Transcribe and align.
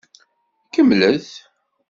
Kemmlet. 0.73 1.27